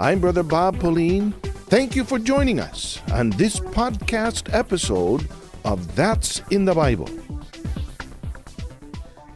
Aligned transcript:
I'm 0.00 0.18
Brother 0.18 0.42
Bob 0.42 0.80
Pauline. 0.80 1.30
Thank 1.70 1.94
you 1.94 2.02
for 2.02 2.18
joining 2.18 2.58
us 2.58 3.00
on 3.12 3.30
this 3.30 3.60
podcast 3.60 4.52
episode 4.52 5.28
of 5.64 5.94
That's 5.94 6.42
in 6.50 6.64
the 6.64 6.74
Bible. 6.74 7.08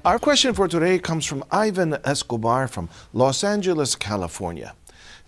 Our 0.05 0.19
question 0.19 0.55
for 0.55 0.67
today 0.67 0.99
comes 0.99 1.25
from 1.25 1.45
Ivan 1.53 1.97
Escobar 2.05 2.67
from 2.67 2.89
Los 3.13 3.45
Angeles, 3.45 3.95
California. 3.95 4.75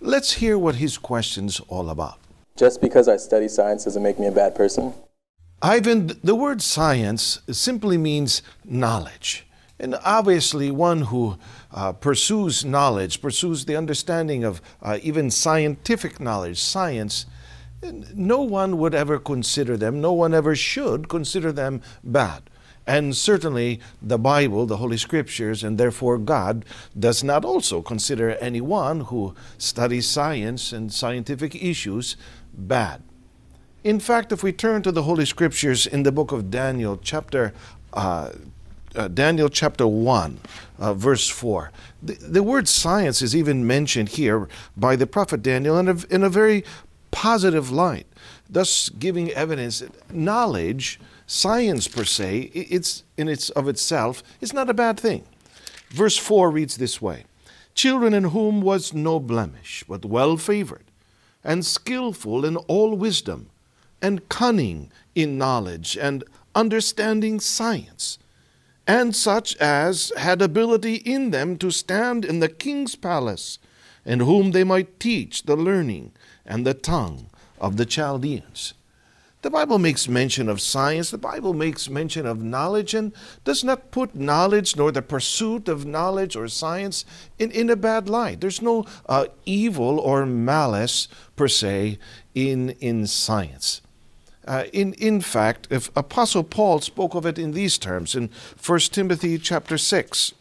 Let's 0.01 0.33
hear 0.33 0.57
what 0.57 0.75
his 0.75 0.97
question's 0.97 1.61
all 1.61 1.89
about. 1.89 2.19
Just 2.57 2.81
because 2.81 3.07
I 3.07 3.15
study 3.15 3.47
science 3.47 3.85
doesn't 3.85 4.03
make 4.03 4.19
me 4.19 4.27
a 4.27 4.31
bad 4.33 4.53
person? 4.53 4.93
Ivan, 5.61 6.11
the 6.21 6.35
word 6.35 6.61
science 6.61 7.39
simply 7.49 7.97
means 7.97 8.41
knowledge. 8.65 9.47
And 9.81 9.97
obviously, 10.05 10.69
one 10.69 11.01
who 11.01 11.39
uh, 11.73 11.93
pursues 11.93 12.63
knowledge, 12.63 13.19
pursues 13.19 13.65
the 13.65 13.75
understanding 13.75 14.43
of 14.43 14.61
uh, 14.79 14.99
even 15.01 15.31
scientific 15.31 16.19
knowledge, 16.19 16.61
science, 16.61 17.25
no 18.13 18.41
one 18.41 18.77
would 18.77 18.93
ever 18.93 19.17
consider 19.17 19.75
them, 19.75 19.99
no 19.99 20.13
one 20.13 20.35
ever 20.35 20.55
should 20.55 21.09
consider 21.09 21.51
them 21.51 21.81
bad. 22.03 22.43
And 22.85 23.15
certainly 23.15 23.79
the 24.03 24.19
Bible, 24.19 24.67
the 24.67 24.77
Holy 24.77 24.97
Scriptures, 24.97 25.63
and 25.63 25.79
therefore 25.79 26.19
God 26.19 26.63
does 26.97 27.23
not 27.23 27.43
also 27.43 27.81
consider 27.81 28.31
anyone 28.35 29.01
who 29.01 29.33
studies 29.57 30.07
science 30.07 30.71
and 30.71 30.93
scientific 30.93 31.55
issues 31.55 32.17
bad. 32.53 33.01
In 33.83 33.99
fact, 33.99 34.31
if 34.31 34.43
we 34.43 34.51
turn 34.51 34.83
to 34.83 34.91
the 34.91 35.03
Holy 35.03 35.25
Scriptures 35.25 35.87
in 35.87 36.03
the 36.03 36.11
book 36.11 36.31
of 36.31 36.51
Daniel, 36.51 36.99
chapter 37.01 37.51
uh, 37.93 38.29
uh, 38.95 39.07
Daniel 39.07 39.49
chapter 39.49 39.87
1, 39.87 40.39
uh, 40.79 40.93
verse 40.93 41.27
4. 41.27 41.71
The, 42.01 42.13
the, 42.13 42.43
word 42.43 42.67
science 42.67 43.21
is 43.21 43.35
even 43.35 43.65
mentioned 43.65 44.09
here 44.09 44.47
by 44.75 44.95
the 44.95 45.07
prophet 45.07 45.41
Daniel 45.41 45.77
in 45.77 45.87
a, 45.87 45.97
in 46.09 46.23
a 46.23 46.29
very 46.29 46.63
positive 47.11 47.71
light, 47.71 48.07
thus 48.49 48.89
giving 48.89 49.31
evidence 49.31 49.79
that 49.79 50.13
knowledge, 50.13 50.99
science 51.27 51.87
per 51.87 52.03
se, 52.03 52.51
it's 52.53 53.03
in 53.17 53.27
its 53.27 53.49
of 53.51 53.67
itself 53.67 54.23
is 54.41 54.53
not 54.53 54.69
a 54.69 54.73
bad 54.73 54.99
thing. 54.99 55.23
Verse 55.89 56.17
4 56.17 56.49
reads 56.49 56.77
this 56.77 57.01
way 57.01 57.25
Children 57.75 58.13
in 58.13 58.23
whom 58.25 58.61
was 58.61 58.93
no 58.93 59.19
blemish, 59.19 59.83
but 59.87 60.05
well 60.05 60.37
favored, 60.37 60.85
and 61.43 61.65
skillful 61.65 62.45
in 62.45 62.57
all 62.57 62.95
wisdom, 62.95 63.49
and 64.01 64.27
cunning 64.29 64.91
in 65.15 65.37
knowledge, 65.37 65.97
and 65.97 66.23
understanding 66.55 67.39
science 67.39 68.17
and 68.91 69.15
such 69.15 69.55
as 69.55 70.11
had 70.17 70.41
ability 70.41 70.95
in 70.95 71.31
them 71.31 71.57
to 71.57 71.71
stand 71.71 72.25
in 72.25 72.41
the 72.41 72.49
king's 72.49 72.93
palace, 72.93 73.57
and 74.03 74.21
whom 74.21 74.51
they 74.51 74.65
might 74.65 74.99
teach 74.99 75.43
the 75.43 75.55
learning 75.55 76.11
and 76.45 76.67
the 76.67 76.73
tongue 76.73 77.29
of 77.57 77.77
the 77.77 77.85
Chaldeans. 77.85 78.73
The 79.43 79.49
Bible 79.49 79.79
makes 79.79 80.09
mention 80.09 80.49
of 80.49 80.59
science, 80.59 81.09
the 81.09 81.17
Bible 81.17 81.53
makes 81.53 81.89
mention 81.89 82.25
of 82.25 82.43
knowledge, 82.43 82.93
and 82.93 83.13
does 83.45 83.63
not 83.63 83.91
put 83.91 84.13
knowledge 84.13 84.75
nor 84.75 84.91
the 84.91 85.01
pursuit 85.01 85.69
of 85.69 85.85
knowledge 85.85 86.35
or 86.35 86.49
science 86.49 87.05
in, 87.39 87.49
in 87.51 87.69
a 87.69 87.77
bad 87.77 88.09
light. 88.09 88.41
There's 88.41 88.61
no 88.61 88.85
uh, 89.07 89.27
evil 89.45 90.01
or 90.01 90.25
malice 90.25 91.07
per 91.37 91.47
se 91.47 91.97
in, 92.35 92.71
in 92.81 93.07
science. 93.07 93.79
Uh, 94.47 94.63
in, 94.73 94.93
in 94.93 95.21
fact, 95.21 95.67
if 95.69 95.95
Apostle 95.95 96.43
Paul 96.43 96.79
spoke 96.81 97.13
of 97.13 97.25
it 97.25 97.37
in 97.37 97.51
these 97.51 97.77
terms 97.77 98.15
in 98.15 98.29
1 98.65 98.79
Timothy 98.79 99.37
chapter 99.37 99.77
6, 99.77 100.33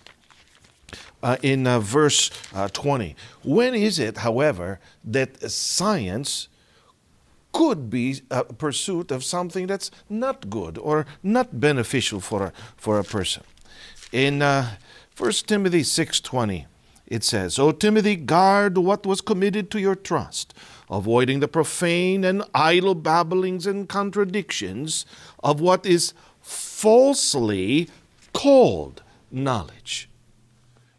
uh, 1.23 1.37
in 1.43 1.67
uh, 1.67 1.81
verse 1.81 2.31
uh, 2.55 2.69
20. 2.69 3.15
When 3.45 3.75
is 3.75 3.98
it, 3.98 4.19
however, 4.19 4.81
that 5.05 5.51
science 5.51 6.48
could 7.53 7.91
be 7.91 8.23
a 8.31 8.45
pursuit 8.45 9.11
of 9.11 9.25
something 9.25 9.67
that's 9.67 9.91
not 10.09 10.48
good 10.48 10.78
or 10.78 11.06
not 11.23 11.61
beneficial 11.61 12.21
for 12.21 12.44
a, 12.44 12.53
for 12.77 12.99
a 12.99 13.05
person? 13.05 13.43
In 14.12 14.43
uh, 14.43 14.77
1 15.17 15.32
Timothy 15.47 15.82
6.20, 15.82 16.67
it 17.10 17.25
says, 17.25 17.59
O 17.59 17.72
Timothy, 17.72 18.16
guard 18.16 18.78
what 18.78 19.04
was 19.04 19.21
committed 19.21 19.71
to 19.72 19.81
your 19.81 19.97
trust 19.97 20.54
avoiding 20.91 21.38
the 21.41 21.48
profane 21.48 22.25
and 22.25 22.43
idle 22.53 22.94
babblings 22.94 23.66
and 23.66 23.88
contradictions 23.88 25.06
of 25.43 25.60
what 25.60 25.87
is 25.87 26.12
falsely 26.41 27.88
called 28.32 29.03
knowledge. 29.31 30.09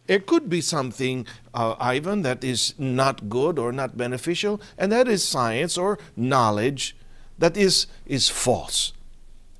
It 0.08 0.26
could 0.26 0.50
be 0.50 0.62
something, 0.62 1.28
uh, 1.54 1.76
Ivan, 1.80 2.22
that 2.24 2.44
is 2.44 2.74
not 2.78 3.30
good 3.30 3.60
or 3.60 3.72
not 3.72 3.98
beneficial, 3.98 4.62
and 4.78 4.92
that 4.92 5.08
is 5.08 5.28
science 5.28 5.78
or 5.78 6.00
knowledge 6.16 6.96
that 7.38 7.58
is, 7.58 7.88
is 8.06 8.30
false. 8.30 8.94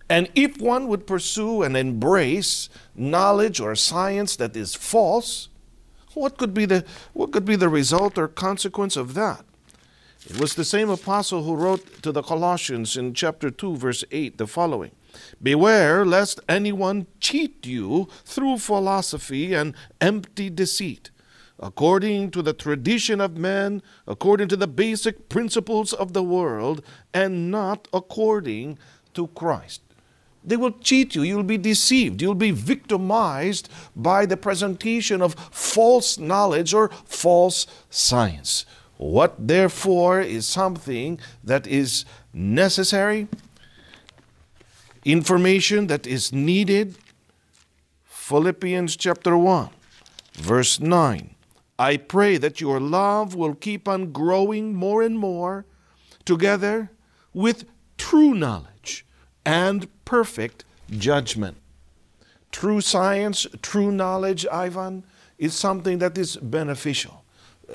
And 0.10 0.30
if 0.36 0.60
one 0.60 0.88
would 0.88 1.08
pursue 1.08 1.62
and 1.64 1.78
embrace 1.78 2.70
knowledge 2.96 3.60
or 3.60 3.76
science 3.76 4.36
that 4.38 4.58
is 4.58 4.76
false, 4.76 5.48
what 6.14 6.38
could 6.38 6.54
be 6.54 6.66
the, 6.66 6.86
what 7.14 7.32
could 7.32 7.46
be 7.46 7.56
the 7.56 7.70
result 7.70 8.18
or 8.18 8.28
consequence 8.28 8.96
of 8.96 9.14
that? 9.14 9.46
It 10.30 10.40
was 10.40 10.54
the 10.54 10.64
same 10.64 10.90
apostle 10.90 11.44
who 11.44 11.56
wrote 11.56 12.04
to 12.04 12.12
the 12.12 12.22
Colossians 12.22 12.96
in 12.96 13.14
chapter 13.14 13.50
2, 13.50 13.76
verse 13.76 14.04
8, 14.12 14.38
the 14.38 14.46
following 14.46 14.92
Beware 15.42 16.06
lest 16.06 16.40
anyone 16.48 17.08
cheat 17.20 17.66
you 17.66 18.08
through 18.24 18.60
philosophy 18.60 19.54
and 19.54 19.74
empty 20.00 20.50
deceit, 20.50 21.10
according 21.60 22.32
to 22.32 22.42
the 22.42 22.54
tradition 22.54 23.20
of 23.20 23.36
men, 23.38 23.82
according 24.08 24.48
to 24.50 24.56
the 24.56 24.68
basic 24.68 25.28
principles 25.28 25.92
of 25.92 26.14
the 26.14 26.24
world, 26.24 26.84
and 27.14 27.50
not 27.50 27.88
according 27.92 28.78
to 29.16 29.28
Christ. 29.28 29.82
They 30.44 30.58
will 30.58 30.72
cheat 30.72 31.16
you. 31.16 31.22
You'll 31.22 31.44
be 31.44 31.58
deceived. 31.58 32.22
You'll 32.22 32.36
be 32.36 32.52
victimized 32.52 33.70
by 33.96 34.26
the 34.26 34.38
presentation 34.38 35.22
of 35.22 35.36
false 35.52 36.18
knowledge 36.18 36.74
or 36.74 36.90
false 37.06 37.68
science. 37.90 38.66
What 38.98 39.48
therefore 39.48 40.22
is 40.22 40.48
something 40.48 41.20
that 41.44 41.68
is 41.68 42.06
necessary, 42.34 43.28
information 45.06 45.88
that 45.88 46.06
is 46.08 46.32
needed? 46.34 46.98
Philippians 48.06 48.96
chapter 48.96 49.38
1, 49.38 49.70
verse 50.34 50.80
9. 50.80 51.36
I 51.78 51.98
pray 51.98 52.38
that 52.38 52.62
your 52.62 52.80
love 52.80 53.36
will 53.36 53.56
keep 53.56 53.88
on 53.88 54.12
growing 54.12 54.74
more 54.74 55.02
and 55.02 55.18
more 55.18 55.66
together 56.26 56.92
with 57.34 57.66
true 57.98 58.34
knowledge 58.34 58.71
and 59.46 59.88
perfect 60.06 60.66
judgment. 60.90 61.58
True 62.52 62.82
science, 62.82 63.48
true 63.62 63.92
knowledge, 63.92 64.46
Ivan, 64.52 65.04
is 65.38 65.54
something 65.54 66.00
that 66.00 66.18
is 66.18 66.38
beneficial. 66.38 67.24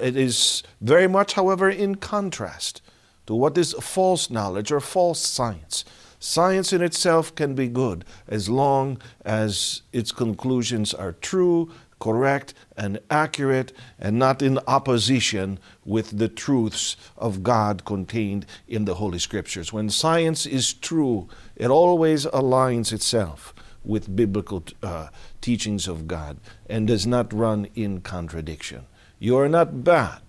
It 0.01 0.17
is 0.17 0.63
very 0.81 1.09
much, 1.09 1.33
however, 1.33 1.71
in 1.71 1.97
contrast 1.97 2.83
to 3.27 3.35
what 3.35 3.57
is 3.57 3.73
false 3.81 4.31
knowledge 4.31 4.71
or 4.71 4.81
false 4.81 5.21
science. 5.21 5.85
Science 6.19 6.73
in 6.73 6.83
itself 6.83 7.35
can 7.35 7.55
be 7.55 7.69
good 7.69 8.05
as 8.29 8.49
long 8.49 8.99
as 9.25 9.83
its 9.93 10.13
conclusions 10.13 10.95
are 10.95 11.13
true, 11.13 11.71
correct, 11.99 12.55
and 12.77 13.01
accurate, 13.11 13.73
and 13.99 14.19
not 14.19 14.43
in 14.43 14.59
opposition 14.67 15.59
with 15.85 16.19
the 16.19 16.29
truths 16.29 16.97
of 17.17 17.43
God 17.43 17.85
contained 17.85 18.47
in 18.69 18.85
the 18.85 18.95
Holy 18.95 19.19
Scriptures. 19.19 19.73
When 19.73 19.89
science 19.91 20.47
is 20.47 20.73
true, 20.73 21.29
it 21.57 21.69
always 21.69 22.27
aligns 22.27 22.93
itself 22.93 23.55
with 23.85 24.15
biblical 24.15 24.65
uh, 24.83 25.09
teachings 25.41 25.89
of 25.89 26.07
God 26.07 26.39
and 26.69 26.87
does 26.87 27.07
not 27.07 27.33
run 27.33 27.69
in 27.75 28.01
contradiction. 28.01 28.87
You 29.19 29.39
are 29.39 29.49
not 29.49 29.85
bad 29.85 30.21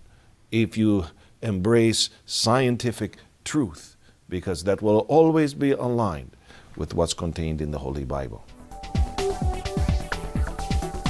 if 0.51 0.77
you 0.77 1.07
embrace 1.41 2.09
scientific 2.25 3.17
truth, 3.43 3.97
because 4.29 4.63
that 4.63 4.81
will 4.81 4.99
always 4.99 5.53
be 5.53 5.71
aligned 5.71 6.31
with 6.75 6.93
what's 6.93 7.13
contained 7.13 7.61
in 7.61 7.71
the 7.71 7.79
Holy 7.79 8.05
Bible. 8.05 8.45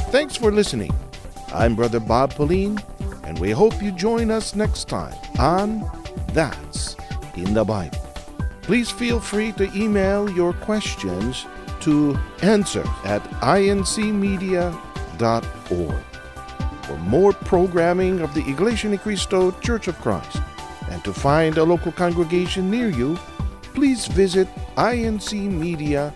Thanks 0.10 0.38
for 0.38 0.54
listening. 0.54 0.94
I'm 1.54 1.76
Brother 1.76 2.00
Bob 2.00 2.34
Pauline, 2.34 2.80
and 3.24 3.38
we 3.40 3.52
hope 3.52 3.84
you 3.84 3.92
join 3.92 4.32
us 4.32 4.56
next 4.56 4.88
time 4.88 5.14
on 5.38 5.84
That's 6.32 6.96
in 7.36 7.54
the 7.54 7.66
Bible. 7.66 8.00
Please 8.62 8.90
feel 8.90 9.20
free 9.20 9.52
to 9.54 9.70
email 9.76 10.30
your 10.30 10.54
questions 10.54 11.46
to 11.82 12.18
answer 12.42 12.86
at 13.04 13.22
incmedia.org 13.42 14.80
for 16.84 16.98
more 17.00 17.34
programming 17.34 18.22
of 18.22 18.34
the 18.34 18.50
Iglesia 18.50 18.90
Ni 18.90 18.98
Cristo 18.98 19.52
Church 19.60 19.90
of 19.90 20.00
Christ. 20.00 20.42
And 20.90 21.04
to 21.04 21.12
find 21.12 21.58
a 21.58 21.66
local 21.66 21.92
congregation 21.92 22.72
near 22.72 22.88
you, 22.88 23.18
please 23.74 24.08
visit 24.08 24.48
incmedia.org. 24.78 26.14